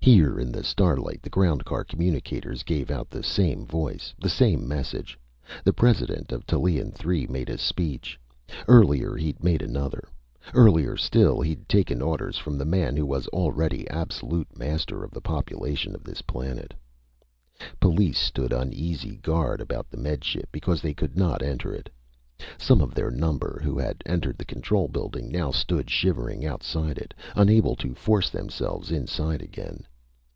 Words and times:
Here 0.00 0.38
in 0.38 0.52
the 0.52 0.62
starlight 0.62 1.22
the 1.22 1.30
ground 1.30 1.64
car 1.64 1.82
communicators 1.82 2.62
gave 2.62 2.90
out 2.90 3.08
the 3.08 3.22
same 3.22 3.64
voice. 3.64 4.12
The 4.20 4.28
same 4.28 4.68
message. 4.68 5.18
The 5.64 5.72
President 5.72 6.30
of 6.30 6.44
Tallien 6.46 6.92
Three 6.92 7.26
made 7.26 7.48
a 7.48 7.56
speech. 7.56 8.20
Earlier, 8.68 9.16
he'd 9.16 9.42
made 9.42 9.62
another. 9.62 10.06
Earlier 10.52 10.98
still 10.98 11.40
he'd 11.40 11.66
taken 11.70 12.02
orders 12.02 12.36
from 12.36 12.58
the 12.58 12.66
man 12.66 12.98
who 12.98 13.06
was 13.06 13.28
already 13.28 13.88
absolute 13.88 14.54
master 14.58 15.02
of 15.04 15.10
the 15.10 15.22
population 15.22 15.94
of 15.94 16.04
this 16.04 16.20
planet. 16.20 16.74
Police 17.80 18.18
stood 18.18 18.52
uneasy 18.52 19.16
guard 19.16 19.62
about 19.62 19.88
the 19.88 19.96
Med 19.96 20.22
Ship 20.22 20.50
because 20.52 20.82
they 20.82 20.92
could 20.92 21.16
not 21.16 21.40
enter 21.42 21.72
it. 21.72 21.88
Some 22.58 22.82
of 22.82 22.92
their 22.94 23.10
number 23.10 23.58
who 23.64 23.78
had 23.78 24.02
entered 24.04 24.36
the 24.36 24.44
control 24.44 24.86
building 24.86 25.32
now 25.32 25.50
stood 25.50 25.88
shivering 25.88 26.44
outside 26.44 26.98
it, 26.98 27.14
unable 27.34 27.74
to 27.76 27.94
force 27.94 28.28
themselves 28.28 28.90
inside 28.90 29.40
again. 29.40 29.86